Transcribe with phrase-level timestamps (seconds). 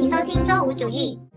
[0.00, 1.29] 请收听周五主义。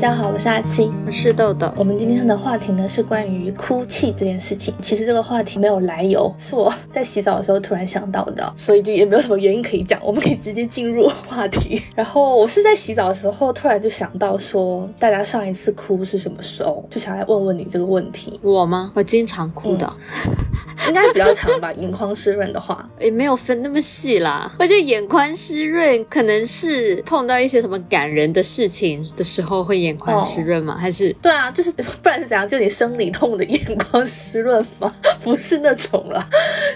[0.00, 1.70] 大家好，我是阿七，我是豆豆。
[1.76, 4.72] 我们今天的话题呢是关于哭泣这件事情。
[4.80, 10.00] 其实这个话题没有来由，是我在洗澡的时候突然想到的，所以就也没有什么原因可以讲。
[10.02, 11.82] 我们可以直接进入话题。
[11.94, 16.82] 然后我是在洗澡的时候突然就想到说，大家上一次哭是什么时候？
[16.88, 18.40] 就想来问问你这个问题。
[18.42, 18.92] 我吗？
[18.94, 19.92] 我经常哭的。
[20.88, 24.50] 应该比较长吧， 眼眶湿润的话，也没有分那么细啦。
[24.58, 30.76] 我觉得眼眶湿润可能是碰到一些什么感人的事情的时候会眼眶湿润吗？
[30.78, 31.70] 还是对啊，就是
[32.02, 32.48] 不然是怎样？
[32.48, 34.94] 就你生理痛的眼眶湿润吗？
[35.22, 36.24] 不是那种了，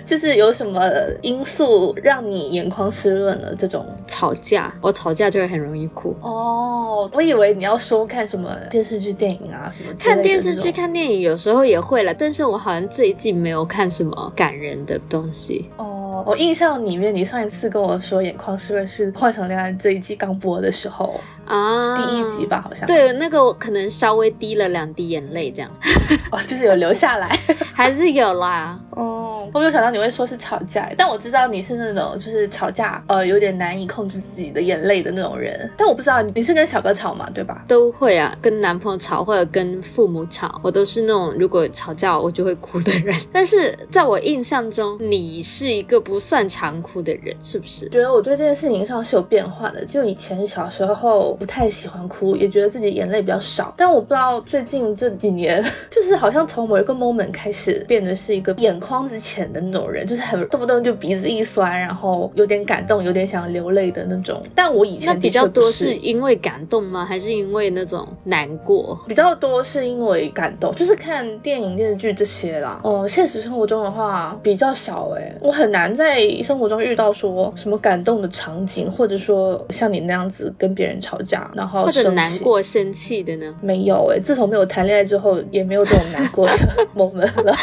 [0.05, 0.83] 就是有什么
[1.23, 3.55] 因素让你眼眶湿润了？
[3.57, 6.15] 这种吵架，我吵架就会很容易哭。
[6.21, 9.91] 哦，我以为你要说看什么电视剧、电影啊什么。
[9.99, 13.85] 看电视剧、看电影有时候也会了，但是我好像这一季没有看。
[13.95, 16.25] 什么感人的东西哦？
[16.27, 25.71] 我印象里面，你上一次跟我说眼眶湿润是《幻想恋爱》这一季刚播的时候啊，第一集吧，好像对，那个我可能稍微滴了两滴眼泪，这样
[26.33, 27.29] 哦，就是有流下来，
[27.73, 29.21] 还是有啦，哦。
[29.53, 35.71] 我没有想到你会说是吵架，但我知道你是那种就是吵架呃有点难以控制自己的眼泪的那种人。
[35.77, 37.63] 但我不知道你是跟小哥吵嘛，对吧？
[37.69, 43.15] 都会啊，跟男朋友吵或者跟父母吵，我都是那种如果吵架我就会哭的人。
[43.31, 47.87] 但是在我印象中，你是一个不算常哭的人，是不是？
[47.91, 49.85] 觉得我对这件事情上是有变化的。
[49.85, 53.75] 就以前小时候不太喜欢哭，也觉得自己眼泪比较少。
[53.77, 59.15] 但我不知道最近这几年， 就是好像从某一个 moment 开始，变得是一个眼眶子。
[59.25, 64.43] 浅的那种人，就是很动不动就鼻子一酸，然后有点感动，有点想流泪的那种。
[64.55, 67.07] 但我以前那比较多是因为感动吗？
[67.07, 69.01] 还是因为那种难过？
[69.09, 72.79] 比较多是因为感动，就是看电影、电视剧这些啦。
[72.85, 83.55] 哦，现实生活中的话比较少哎，我很难在生活中遇到说什么感动的场景，或者说像你那样子跟别人吵架，然后或者难过、生气的呢？
[83.61, 86.55] 没有哎，自从没有谈恋爱之后，也没有这种难过的
[86.95, 87.57] moment 了。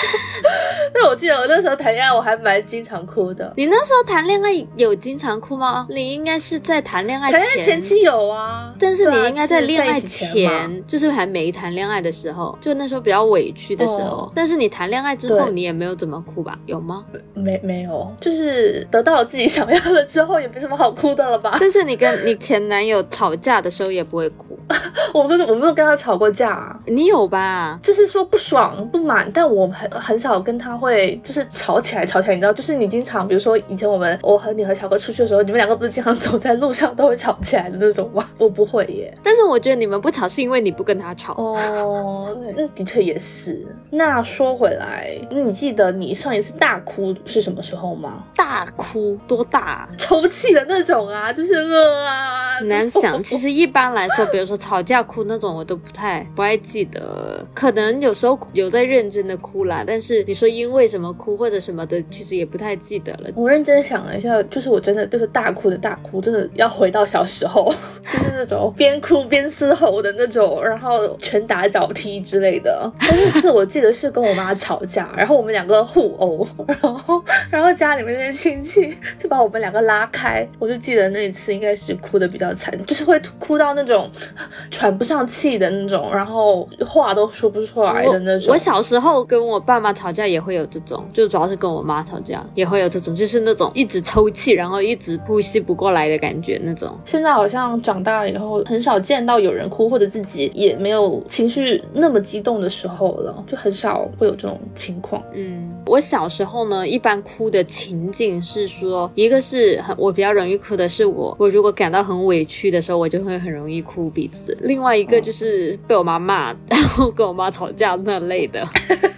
[0.93, 3.53] 但我记得我那时候谈恋爱，我还蛮经常哭的。
[3.55, 5.87] 你那时候谈恋爱有经常哭吗？
[5.89, 14.31] 你应该是在谈恋爱前前期有啊，但是你应该在恋爱前，就是还没谈恋爱的时候，就那时候比较委屈的时候。
[14.35, 16.57] 但是你谈恋爱之后，你也没有怎么哭吧？
[16.65, 17.03] 有吗？
[17.33, 21.57] 没没有，就是得到了自己想要的之后，也没什么好哭的了吧？
[21.59, 24.57] 但是你跟你前男友吵架的时候也不会哭。
[25.13, 27.79] 我跟我没有跟他吵过架，你有吧？
[27.81, 38.25] 就是说不爽不满，但我很很少跟他会就是吵起来吵起来，你知道，就是你经常比如说以前我们我和你和小哥出去的时候，你们两个不是经常走在路上都会吵起来的那种吗？
[38.37, 39.13] 我不会耶。
[39.23, 43.65] 但是我觉得你们不吵是因为你不跟他吵哦，那的确也是。
[43.89, 48.23] 那说回来，你记得你上一次大哭是什么时候吗？
[48.35, 49.89] 大哭多大？
[49.97, 53.21] 抽泣的那种啊，就是呃啊，难想。
[53.23, 54.55] 其其实一般来说，比如说。
[54.61, 63.29] 吵架哭那种我都不太不爱记得，可能有时候有在认真的哭啦，但是你说因为什么哭或者什么的，其实也不太记得了。
[63.33, 67.73] 我认真想了一下，就是我真的就是大哭的大哭，真的要回到小时候，
[68.13, 72.91] 就是那种边哭边嘶吼的那种，然后拳打脚踢之类的。
[72.99, 80.47] 那次我记得是跟我妈吵架，然后我们两个互殴，然后然后家里面那些亲戚就把我们两个拉开。
[80.59, 84.09] 我就记得那一次应该是哭的比较惨，就是会哭到那种。
[84.71, 88.51] 喘不上气的那种，然后话都说不出来的那种。
[88.51, 96.97] 我小时候跟我爸妈吵架也会有这种，就主要是跟我妈吵架也会有这种，就是那种一直抽泣，然后一直呼吸不过来的感觉那种。
[97.05, 105.21] 现在好像长大了以后，很少见到有人哭，或者自己也没有情绪那么激动的时候了，就很少会有这种情况。
[105.33, 114.57] 嗯，我小时候呢，一般哭的情景是说，一个是很我比较容易哭的是我，我如果感到很委屈的时候，我就会很容易哭鼻子。
[114.61, 118.61] 另外一个就是被我妈骂，然后跟我妈吵架那类的。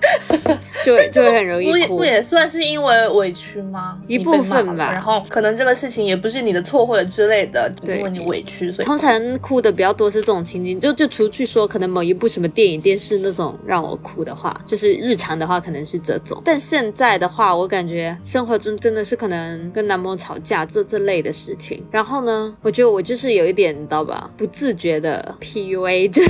[0.84, 3.98] 就就会很容易哭，不也算是因为委屈吗？
[4.08, 4.92] 一部分吧。
[4.92, 10.80] 然后可能这个事情也不是你的错或者之类的，因为你委屈，所以通常哭的比较多是这种情景。
[10.80, 16.42] 就就除去说可能某一部什么电影、电视那种让我哭的话，就是日常的话可能是这种。
[16.44, 21.84] 但现在的话，我感觉生活中真的是可能跟男朋友吵架这这类的事情。
[21.92, 24.30] 然后呢，我觉得我就是有一点，你知道吧？
[24.38, 26.24] 不自觉的 PUA，就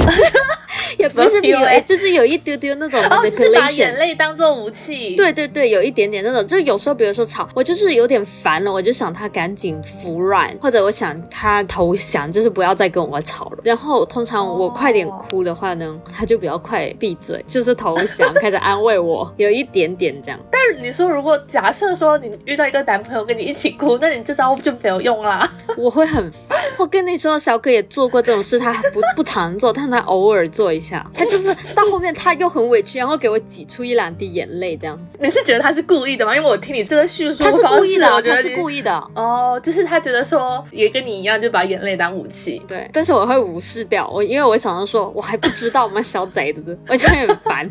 [0.97, 5.15] 也不是 PUA，就是有一丢丢那种哦，就是把眼泪当做武器。
[5.15, 13.59] 对对对，有一点点那种，就有时候比如说吵，我就是有点烦了，我就想他赶紧服软，或者我想他投降，就是不要再跟我吵了。
[13.63, 20.39] 然后通常我快点哭的话呢，他就比较快闭嘴，就是投降，开始安慰我， 有一点点这样。
[20.51, 25.49] 但是你说，如果假设说你遇到一个男朋友跟你一起哭，那你这招就没有用啦。
[25.77, 26.57] 我会很烦。
[26.77, 31.05] 我跟你说，小可也做过这种事，他不不常做，但他偶尔做一下。
[31.13, 35.17] 他就是到后面他又很委屈，然后给我挤出一两滴眼泪这样子。
[35.21, 36.35] 你是觉得他是故意的吗？
[36.35, 38.91] 因为我听你这个叙述他是故意的他是觉得你故意的。
[39.15, 42.61] 哦，就是他觉得说也跟你一样，就把眼泪当武器。
[42.67, 46.01] 对，但是我会无视掉我，因为我想到说，我还不知道吗？
[46.01, 47.69] 小崽子， 我就会很烦，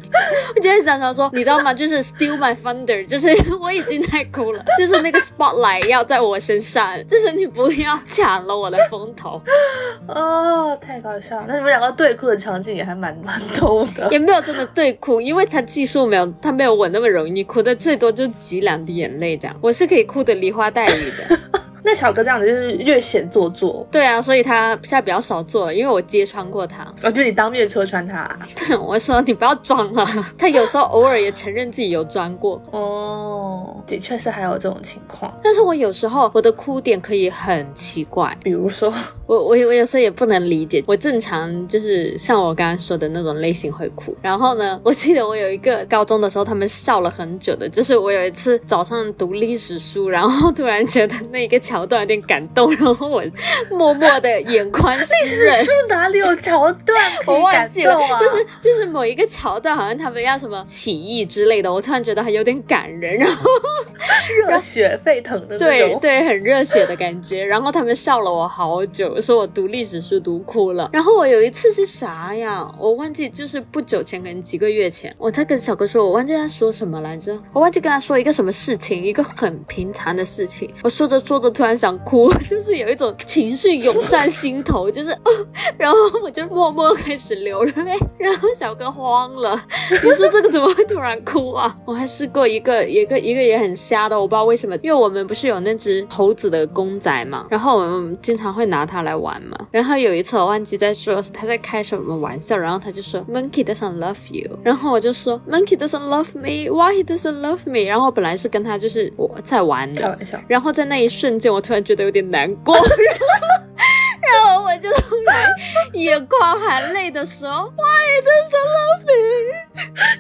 [0.55, 1.73] 我就会想想说，你知道吗？
[1.75, 3.29] 就是 steal my thunder，就是
[3.61, 9.41] 我已经在哭了，就是那个 spotlight 要在我身上，就是你不要抢了我的风头，
[10.09, 11.45] 哦，太搞笑了！
[11.49, 14.09] 那你们两个对哭的场景也还蛮蛮多的。
[14.11, 21.39] 也没有真的对哭，因为他技术没有，他没有我那么容易你哭的，最多就挤两滴眼泪这样，我是可以哭的梨花带雨的。
[21.85, 26.87] 那小哥这样子就是略显做作，对啊，所以他现在比较少做了，因为我揭穿过他。
[27.03, 28.29] 我觉得你当面戳穿他。
[28.57, 30.07] 对，我说你不要装了，
[30.39, 32.61] 他有时候偶尔也承认自己有装过。
[32.71, 35.33] 哦，的确是还有这种情况。
[35.43, 38.93] 但是我有时候我的哭点可以很奇怪，比如说，
[39.27, 44.17] 我我我有时候也不能理解，我正常就是像我刚刚说的那种类型会哭。
[44.23, 53.23] 然后呢， 我记得我有一个高中的时候，他们笑了很久的，就是我有一次早上读历史书，然后突然觉得那个桥段有点感动，然后我
[53.71, 55.65] 默默的眼眶湿润。
[55.65, 57.95] 书哪里有桥段可我以感忘记了？
[58.21, 63.51] 就是就是某一个桥段，好像他们要什么起义之类的，我突然觉得还有点感人，然后
[64.47, 65.99] 热血沸腾的那种。
[66.01, 67.43] 对对，很热血的感觉。
[67.43, 70.91] 然后他们笑了我好久，说我读历史书读哭了。
[70.93, 72.71] 然后我有一次是啥呀？
[72.79, 80.71] 我忘记，就是不久前，可能几个月前，我在跟小哥说，我忘记他说什么来着，我忘记跟他说一个什么事情，一个很平常的事情。
[80.83, 85.31] 我说着说着突然想哭， 就是有一种情绪涌上心头，就是，哦、
[85.79, 87.73] 然后我就默默开始流泪。
[88.19, 89.61] 然后小哥慌了，
[89.91, 91.77] 你说这个怎么会突然哭啊？
[91.85, 99.57] 我还试过一个一个一个也很瞎的，我不知道为什么，因为我们不是有那只猴子的公仔嘛，然后我们经常会拿它来玩嘛。
[99.71, 107.85] 然后有一次我忘记在说他在开什么玩笑，然后他就说 Monkey doesn't love you，然后我就说 Monkey doesn't love me，Why he doesn't love me？
[107.89, 115.51] 然后本来是跟他就是我在玩的，开玩笑，然后在那一瞬间，我突然觉得有点难过， 然后我就突然
[115.93, 119.13] 眼眶含泪的说，Why love me？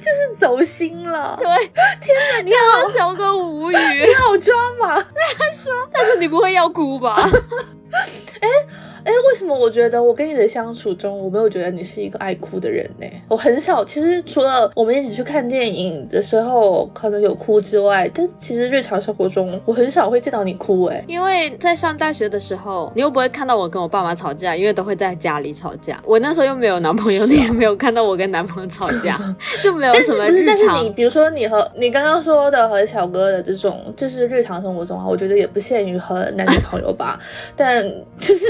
[0.02, 1.38] 就是走心了。
[1.40, 1.48] 对，
[2.00, 4.94] 天哪，你好，小哥无语，你好装嘛？
[4.98, 5.72] 他说。
[5.92, 7.16] 但是你不会要哭吧？
[9.04, 13.06] 哎，为什么我觉得我跟你的相处中，我没有觉得你是一个爱哭的人呢？
[13.28, 20.84] 我很少，其实除了我们一起去看电影的时候可能有哭之外，但其实日常生活中我很少会见到你哭。
[20.84, 26.00] 哎，因为在上大学的时候，你又不会看到我跟我爸妈吵架，因为都会在家里吵架。
[26.04, 29.18] 我那时候又没有男朋友，你也没有看到我跟男朋友吵架，
[29.64, 30.92] 就没有什么不是，但是你。
[30.94, 37.18] 比如说你和你刚刚说的和小哥的这种，就是日常生活中啊，我觉得也不限于和男女朋友吧，
[37.56, 37.82] 但
[38.18, 38.46] 就是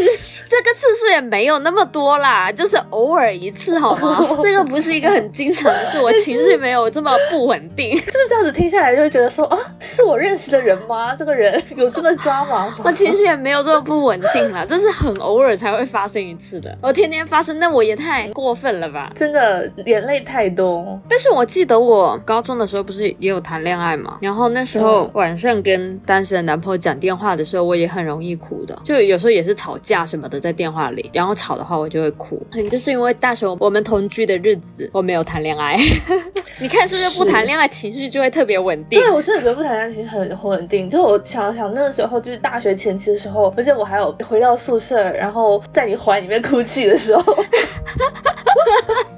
[0.53, 4.19] 这个次数也没有那么多啦，就是偶尔一次好吗？
[4.45, 7.93] 这个不是一个很经常的事，我情绪没有这么不稳定。
[7.97, 11.15] 就是这样子听下来，就会觉得说啊，是我认识的人吗？
[11.15, 12.75] 这个人 有这么抓马吗？
[12.85, 16.77] 我情绪也没有这么不稳定啦，这是很偶尔才会发生一次的。
[16.83, 19.11] 我天天发生，那我也太过分了吧？
[19.15, 21.01] 真的眼泪太多。
[21.09, 35.79] 但是我记得我高中的时候不是也有谈恋爱嘛，然后那时候嗯晚上跟当时的男朋友讲电话的时候，我也很容易哭的，就有时候也是吵架什么的在电话里，然后吵的话我就会哭，可能就是因为大学我们同居的日子我没有谈恋爱，
[36.61, 39.01] 你看是不是不谈恋爱情绪就会特别稳定？
[39.01, 40.91] 对，我真的觉得不谈恋爱情绪很很稳定。
[40.91, 47.37] 就我想想那个时候，就是大学前期的时候，而且我还有回到宿舍，然后在你怀里面哭泣的时候，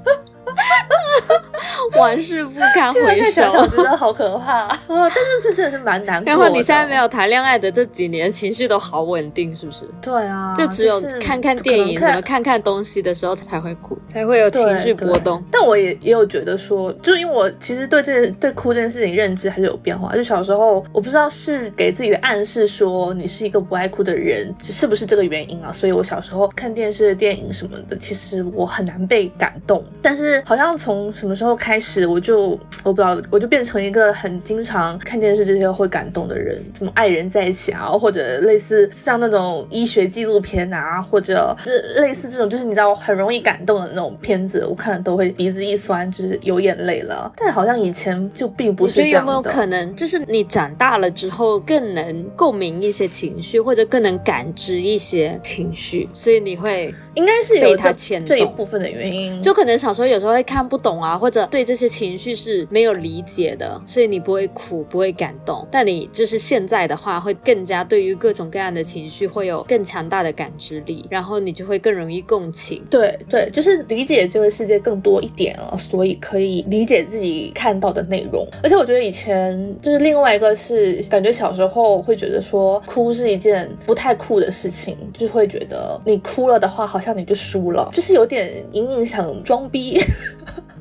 [1.99, 3.67] 往事不堪现回首。
[3.67, 4.79] 觉得好可怕啊！
[4.87, 6.31] 但是这真的是蛮难过的。
[6.31, 9.85] 然后你现在没有谈恋爱的这几年，情绪都好稳定，是不是？
[10.01, 15.43] 对啊，就只有看看电影、什么看看东西的时候才会哭，才会有情绪波动。。
[15.51, 20.15] 但我也也有觉得说，就因为我其实对这对哭这件事情认知还是有变化。
[20.15, 25.71] 就小时候，我不知道是给自己的暗示说你是一个不爱哭的人，是不是这个原因啊？
[25.71, 29.83] 所以我小时候看电视、电影什么的，其实我很难被感动。
[30.01, 31.85] 但是好像从什么时候开始？
[31.85, 41.55] 始我就我不知道，我就变成一个很经常看电视这些会感动的人，什么爱人在一起啊，或者类似像那种医学纪录片啊，或者
[41.97, 47.31] 类似这种就是你知道很容易感动的那种片子，我看了都会鼻子一酸，就是有眼泪了。
[47.37, 49.19] 但好像以前就并不是这样的。
[49.19, 65.67] 有没有可能就是你长大了之后更能共鸣一些情绪，或者更能感知一些情绪，所以你会应该是有他牵这一部分的原因，就可能小时候有时候会看不懂啊，或者对这些情绪是没有理解的，所以你不会哭，不会感动。
[65.71, 72.83] 但你就是现在的话，会更加对于各种各样的情绪会有更强大的感知力，然后你就会更容易共情。
[72.89, 78.47] 对对，就是理解这个世界更多一点了，所以可以理解自己看到的内容。
[78.61, 89.99] 而且我觉得以前就是另外一个是感觉小时候会觉得说哭是一件不太酷的事情，就会觉得你哭了的话，好像你就输了，就是有点隐隐想装逼。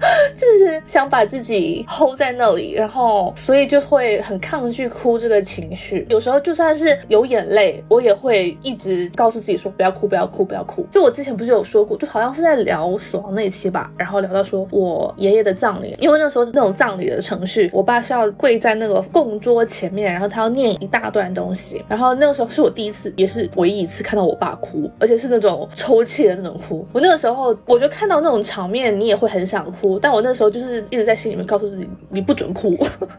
[0.34, 6.06] 就是想把自己 hold 在那里，然后所以就会很抗拒哭这个情绪。
[6.11, 10.87] 有时候就算是有眼泪，我也会一直告诉自己说不要哭，不要哭，不要哭。
[10.90, 26.84] 就我之前不是有说过，就好像是在聊死亡那一期吧，然后聊到说我爷爷的葬礼，因为那时候那种葬礼的程序，我爸是要跪在那个供桌前面，然后他要念一大段东西，然后那个时候是我第一次，也是唯一一次看到我爸哭，而且是那种抽泣的那种哭。
[26.92, 29.93] 我那个时候我就看到那种场面，你也会很想哭。
[29.98, 32.70] 但我那时候就是一直在心里面告诉自己，你不准哭，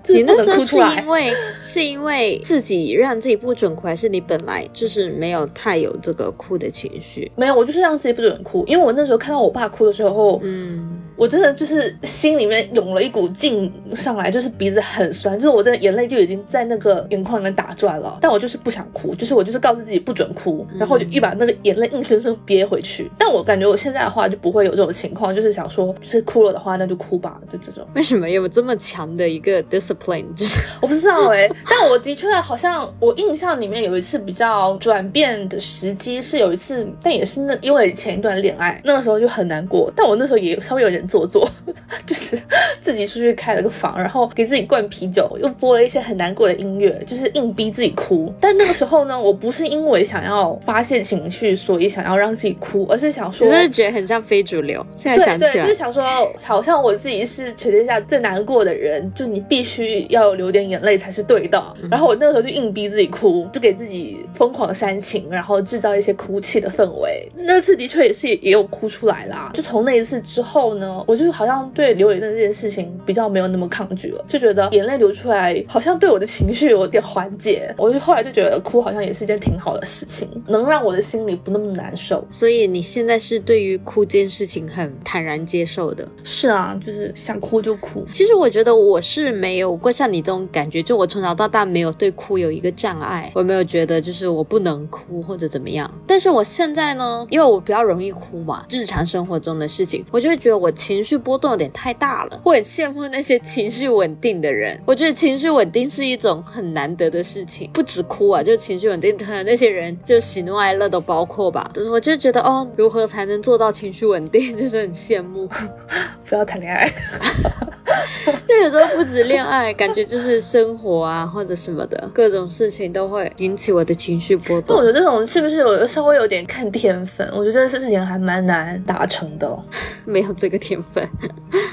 [0.08, 7.32] 你那时候是因为是因为自己让自己不准哭，还是你本来就是没有太有这个哭的情绪？
[7.36, 11.02] 没有，我就是让自己不准哭，因为我那时候看到我爸哭的时候，嗯。
[11.16, 18.18] 我真的就是心里面涌了一股劲上来，就是鼻子很酸，就是我的眼泪就已经在那个眼眶里面打转了。
[18.22, 23.10] 但我就是不想哭，就是我就是告诉自己不准哭，然后就一把那个眼泪硬生生憋回去。
[23.18, 27.88] 但我感觉我现在的话就不会有这种情况，就是想说，就是哭了的话那就哭吧，就这种。
[27.94, 30.26] 为什么有这么强的一个 discipline？
[30.36, 41.05] 就是我不知道哎，但我的确好像我印象里面有一次比较转变的时机是有一次，但也是那因为前一段恋爱，那个时候就很难过，但我那时候也稍微有点。
[41.08, 41.50] 做作，
[42.06, 42.38] 就是
[42.82, 48.34] 自己出去开了个房，然后给自己灌啤酒，又播了一些很难过的音乐，就是硬逼自己哭。
[48.40, 54.86] 但那个时候呢，我不是因为想要发泄情绪，所以想要让自己哭，而是想说，真的觉得很像非主流。
[54.96, 56.04] 现在想起来，就是想说，
[56.44, 61.62] 好像我自己是全天下最难过的人，就你必须要流点眼泪才是对的。
[61.90, 67.28] 然后我那个时候就硬逼自己哭，就给自己疯狂煽情，然后制造一些哭泣的氛围。
[67.36, 69.52] 那次的确也是也有哭出来啦。
[69.54, 70.95] 就从那一次之后呢。
[71.08, 77.74] 我就是好像对流眼泪这件事情比较没有那么抗拒了，就觉得眼泪流出来好像对我的情绪有点缓解。
[77.78, 82.26] 我就后来就觉得哭好像也是一件挺好的事情，能让我的心里不那么难受。
[82.30, 86.08] 所以你现在是对于哭这件事情很坦然接受的？
[86.24, 88.06] 是啊，就是想哭就哭。
[88.12, 95.90] 其实我觉得我是没有过像你这种感觉，就我从小到大没有对哭有一个障碍，我没有觉得就是我不能哭或者怎么样。
[96.08, 101.06] 但是我现在呢，因为我比较容易哭嘛，日常生活中的事情，我就会觉得我情。
[101.06, 104.82] 绪波动有点太大了，我很羡慕那些情绪稳定的人。
[104.88, 111.70] 我觉得情绪稳定是一种很难得的事情，不止哭啊，就情绪稳定的那些人，就喜怒哀乐都包括吧。
[111.92, 115.48] 我就觉得哦，如何才能做到情绪稳定， 就是很羡慕。
[116.28, 116.92] 不要谈恋爱。
[118.48, 124.78] 那有时候不止恋爱，感觉就是生活啊或者什么的各种事情都会引起我的情绪波动。
[124.78, 127.28] 我觉得这种是不是有稍微有点看天分？
[127.34, 129.58] 我觉得这件事情还蛮难达成的，
[130.06, 130.76] 没有这个天。
[130.86, 131.10] 分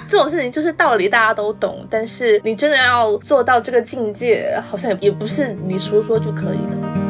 [0.08, 7.01] 这种事情就是道理大家都懂，但是你真的要做到这个境界，好像也也不是你说说就可以的。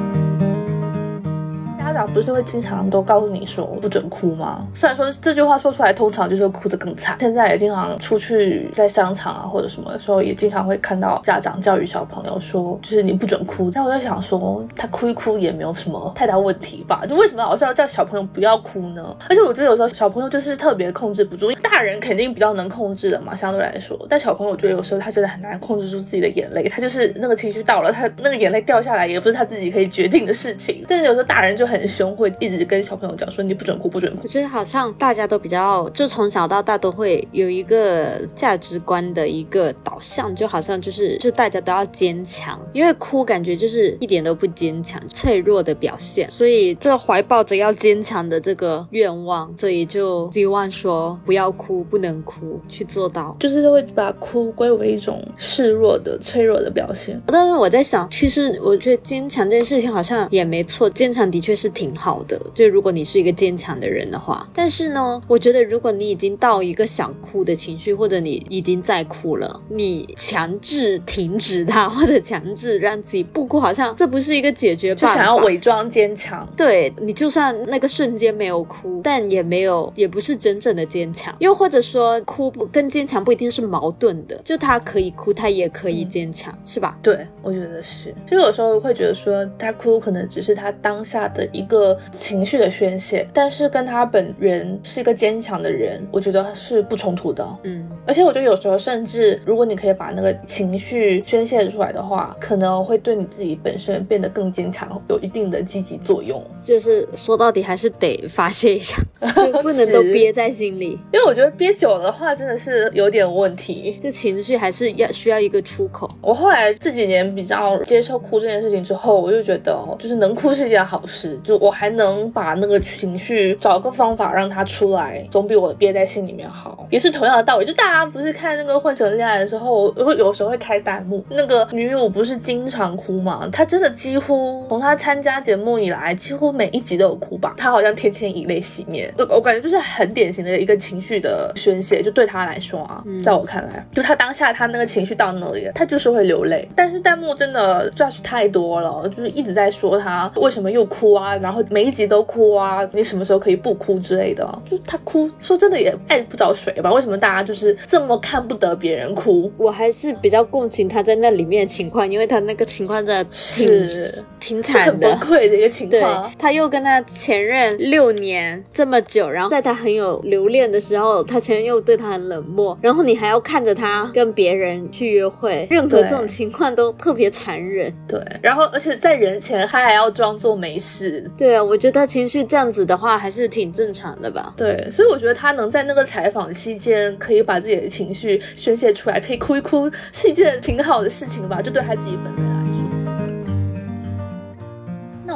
[1.92, 4.66] 家长不是会经常都告诉你说不准哭吗？
[4.72, 7.18] 虽然说这句话说出来，通常就是哭得更惨。
[7.20, 13.70] 现在也经常出去在商场啊或者什么的时候，也经常会看到家长教育小朋友说，就是你不准哭。
[13.70, 17.04] 但我在想说，他哭一哭也没有什么太大问题吧？
[17.06, 19.14] 就为什么老是要叫小朋友不要哭呢？
[19.28, 23.98] 而且我觉得有时候小朋友就是特别控制不住，大人肯定比较能控制的嘛，相对来说。
[24.08, 30.82] 但小朋友我觉得有时候他真的很难控制住自己的眼泪，他就是那个情绪到了，他那个眼泪掉下来也不是他自己可以决定的事情。
[30.88, 31.81] 但是有时候大人就很。
[31.82, 34.22] 很凶，会一直跟小朋友讲说你不准哭，不准哭。
[34.22, 46.30] 我觉得好像大家都比较，就从小到大都会有一个价值观的一个导向，就好像就是就大家都要坚强，因为哭感觉就是一点都不坚强，脆弱的表现。
[46.30, 57.20] 所以就怀抱着要坚强的这个愿望，所以就希望说不要哭，不能哭，去做到，就是会把哭归为一种示弱的、脆弱的表现。
[57.26, 61.71] 但是我在想，其实我觉得坚强这件事情好像也没错，坚强的确是。
[61.72, 62.40] 挺好的。
[62.54, 75.08] 就如果你是一个坚强的人的话，但是呢，我觉得如果你已经到一个想哭的情绪，或者你已经在哭了，你强制停止它，或者强制让自己不哭，好像这不是一个解决办法。
[75.08, 76.46] 就想要伪装坚强。
[76.56, 81.34] 对你，就算那个瞬间没有哭，但也没有，也不是真正的坚强。
[81.38, 86.98] 又或者说，哭不跟坚强不一定是矛盾的，就他可以哭，他也可以坚强，是吧？
[87.02, 88.14] 对，我觉得是。
[88.26, 97.46] 就有时候会觉得说，他哭可能只是他当下的一个情绪的宣泄，但是跟他本人是一个坚强的人，我觉得是不冲突的。
[97.64, 106.42] 嗯，而且我觉得有时候，甚至如果你可以把那个情绪宣泄出来的话，可能会对你自己本身变得更坚强，有一定的积极作用。
[106.60, 108.96] 就是说到底还是得发泄一下，
[109.36, 110.98] 就 不能都憋在心里。
[111.12, 113.98] 因为我觉得憋久的话，真的是有点问题。
[114.02, 116.08] 就情绪还是要需要一个出口。
[116.20, 121.38] 我后来这几年比较接受哭这件事情之后，我就觉得，就是能哭是一件好事。
[121.42, 126.86] 就我还能把那个情绪找个方法让它出来，总比我憋在心里面好。
[126.90, 127.66] 也是同样的道理。
[127.66, 133.48] 就大家不是看那个《混成恋爱》的时候，会有时候会开弹幕，那个女五不是经常哭吗？
[133.52, 137.54] 她真的几乎从她参加节目以来，几乎每一集都有哭吧。
[137.56, 142.02] 她好像天天以泪洗面，我我感觉就是很典型的一个情绪的宣泄。
[142.02, 146.68] 就对她来说啊，在我看来，就她当下她那个情绪到那里，她就是会流泪。
[146.74, 154.42] 但是弹幕真的 judge 太多了，就是一直在说她为什么又哭啊，然后每一集都哭啊，你什么时候可以不哭之类的。
[154.70, 156.92] 就他哭，说真的也爱不着谁吧？
[156.92, 159.50] 为什么大家就是这么看不得别人哭？
[159.56, 165.28] 我还是比较共情他在那里面的情况，因为他那个情况真的挺是挺惨的很崩。
[165.28, 177.92] 溃的一个情对况。，他又跟他前任六年这么久，然后在他很有留恋的时候，他前任又对他很冷漠，然后你还要看着他跟别人去约会，任何这种情况都特别残忍。
[178.06, 181.21] 对，然后而且在人前他还要装作没事。
[181.36, 184.54] 对啊，我觉得他情绪这样子的话，还是挺正常的吧。
[184.56, 193.01] 对，所以我觉得他能在那个采访期间可以把自己的情绪宣泄出来，可以哭一哭，是一件挺好的事情吧，就对他自己本人来说。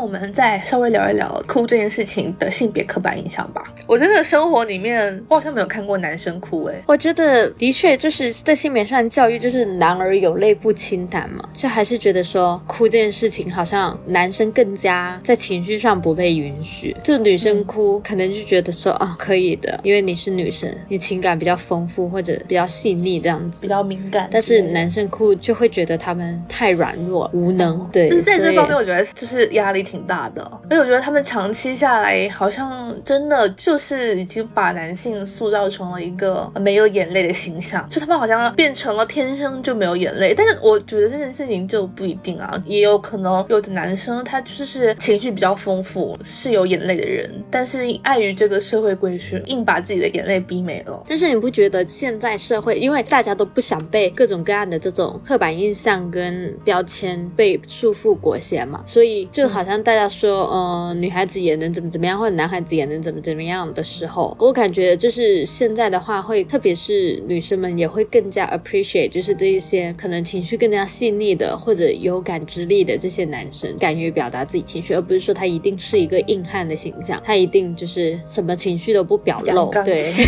[0.06, 3.74] 那我们再稍微聊一聊哭这件事情的性别刻板印象吧。
[3.88, 23.62] 我真的生活里面，我好像没有看过男生哭诶、我觉得的确就是在性别上的教育，就是男儿有泪不轻弹嘛，就还是觉得说哭这件事情好像男生更加在情绪上不被允许，就女生哭可能就觉得说啊可以的，因为你是女生，你情感比较丰富或者比较细腻这样子。
[23.62, 40.34] 比较敏感但是男生哭就会觉得他们太软弱无能，对，就是在这方面，我觉得就是压力挺大的，而且我觉得他们长期下来，好像真的就是已经把男性塑造成了一个没有眼泪的形象，就他们好像变成了天生就没有眼泪。
[40.36, 51.02] 但是我觉得这件事情就不一定啊，也有可能有的男生他就是情绪比较丰富，是有眼泪的人，但是碍于这个社会规训，硬把自己的眼泪逼没了。
[51.08, 79.96] 但是你不觉得现在社会，因为大家都不想被各种各样的这种刻板印象跟标签被束缚裹挟嘛，所以就好像大家说，呃，女孩子也能怎么怎么样，或者男孩子也能怎么怎么样的时候，我感觉就是现在的话会，特别是女生们也会更加 appreciate，就是这一些可能情绪更加细腻的或者有感知力的这些男生，敢于表达自己情绪，而不是说他一定是一个硬汉的形象，他一定就是什么情绪都不表露对。
[79.96, 80.24] 气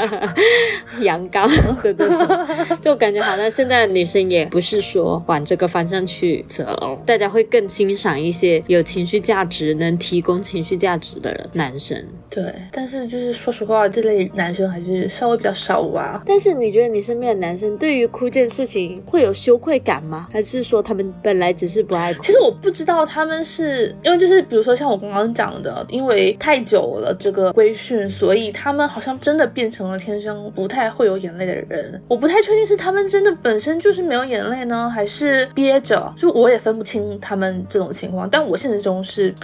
[1.00, 12.02] 阳刚的那种，就感觉好像现在的女生也不是说往这个方向去择偶，大家会更欣赏一些有情绪价值、能提供情绪价值的男生。
[12.30, 16.22] 对，但是就是说实话，这类男生还是稍微比较少吧。
[16.26, 20.28] 但是你觉得你身边的男生对于哭这件事情会有羞愧感吗？
[20.32, 22.22] 还是说他们本来只是不爱哭？
[22.22, 32.00] 其实我不知道他们是因为就是比如说像我刚刚讲的，因为太久了这个规训，所以他们好像真的变成了天生不太会有眼泪的人。
[32.08, 38.28] 我不太确定是他们真的本身就是没有眼泪呢，还是憋着，就我也分不清他们这种情况。
[38.30, 39.34] 但我现实中是，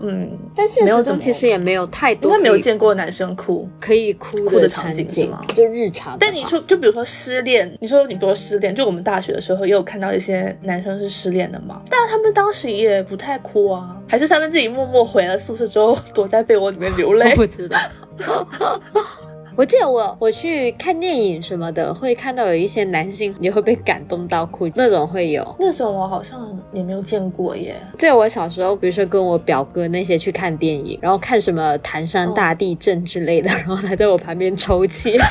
[0.00, 3.68] 嗯，但现实中其实也没有太多应该没有见过男生哭。
[3.80, 6.16] 可以哭哭的的场景景吗，就日常。
[6.18, 17.36] 但你说，就比如说失恋，你说你比如说失恋，就我们大学的时候也有看到一些男生是失恋的嘛，但是他们当时也不太哭啊，还是他们自己默默回了宿舍之后 躲在被窝里面流泪我。
[17.36, 17.78] 不知道。
[19.56, 25.56] 我记得我我去看电影什么的，会看到有一些男性也会被感动到哭，那种会有。
[25.60, 26.40] 那种我好像
[26.72, 27.76] 也没有见过耶。
[27.96, 35.16] 在我小时候，比如说跟我表哥那些去看电影，然后看什么唐山大地震之类的，然后他在我旁边抽泣。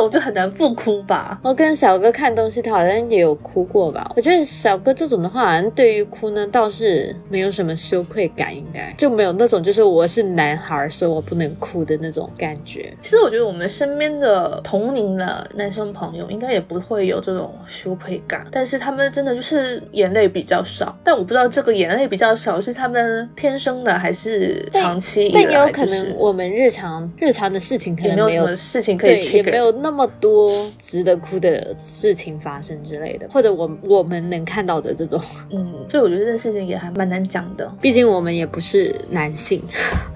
[0.00, 1.38] 这种就很难不哭吧。
[1.42, 4.10] 我跟小哥看东西，他好像也有哭过吧？
[4.16, 12.94] 我觉得小哥这种的话，好像对于哭呢倒是没有什么羞愧感，应该就没有那种就是我是男孩，所以我不能哭的那种感觉。
[13.02, 20.96] 其实我觉得我们身边的同龄的男生朋友应该也不会有这种羞愧感，但是他们真的就是眼泪比较少。
[21.04, 39.62] 但我不知道这个眼泪比较少是他们天生的还是长期以来，但也有可能我们日常日常的事情可能没有什么事情可以也没有那么多值得哭的事情发生之类的，或者我我们能看到的这种，嗯，所以我觉得这件事情也还蛮难讲的，毕竟我们也不是男性，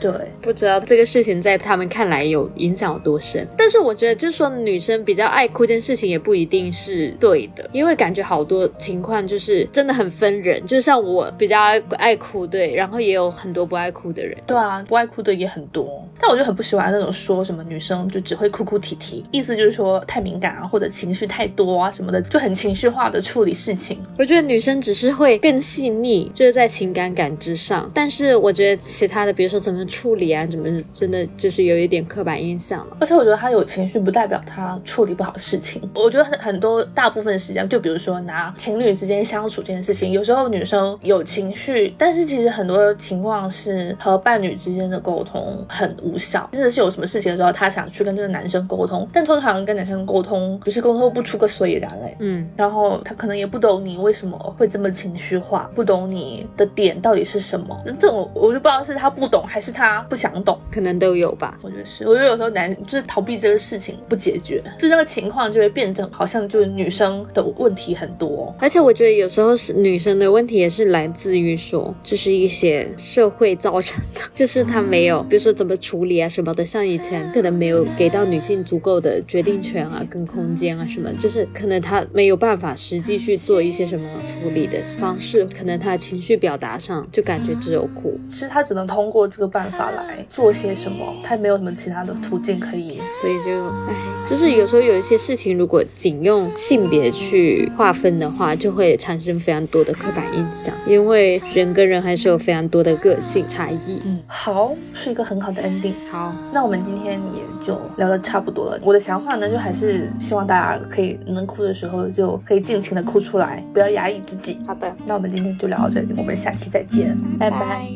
[0.01, 0.13] 对，
[0.45, 3.47] 不知道这个事情在他们看来有影响有多深。
[3.57, 11.59] 但是我觉得，就是说女生比较爱哭这件事情也不一定是对的，因为感觉好多情况就是真的很分人，就像我比较
[11.97, 16.07] 爱哭，对，然后也有很多不爱哭的人，对啊，不爱哭的也很多。
[16.21, 23.99] 但我就很不喜欢那种说什么女生就只会哭哭啼啼，意思就是说太敏感啊，或者情绪太多啊什么的，就很情绪化的处理事情。
[24.19, 32.97] 我觉得女生只是会更细腻，就是在情感感知上，但是我觉得其他的，比如说怎么处理啊，怎么真的就是有一点刻板印象了。
[33.01, 35.81] 而且我觉得他有情绪不代表他处理不好事情。
[35.95, 61.59] 我觉得很很多大部分时间，就比如说拿情侣之间相处这件事情，有时候女生有情绪，但是其实很多情况是和伴侣之间的沟通很无效，真的是有什么事情的时候，她想去跟这个男生沟通，但通常跟男生沟通就是沟通不出个所以然来，嗯，然后他可能也不懂你为什么会这么情绪化，不懂你的点到底是什么，这种我就不知道是他不懂还是他不想懂，可能都有吧。
[61.63, 93.95] 我觉得是，我觉得有时候男就是逃避这个事情不解决，就这个情况就会变成好像就是女生的问题很多，而且我觉得有时候是女生的问题也是来自于说，就是一些社会造成的， 就是他没有，比如说怎么处理啊什么的，像以前可能没有给到女性足够的决定权啊跟空间啊什么，就是可能他没有办法实际去做一些什么处理的方式，可能他情绪表达上就感觉只有哭，其实他只能通过这个办法来做些什么，他也没有什么其他的途径可以，所以就唉，
[94.29, 104.01] 就是有时候有一些事情，如果仅用性别去划分的话，就会产生非常多的刻板印象，因为人跟人还是有非常多的个性差异。
[104.05, 105.95] 嗯，好，是一个很好的 ending。
[106.11, 108.81] 好，那我们今天也就聊得差不多了。
[108.83, 114.59] 我的想法呢，就还是希望大家可以能哭的时候就可以尽情的哭出来，不要压抑自己。
[114.67, 117.87] 好的，那我们今天就聊到这里，我们下期再见，拜拜。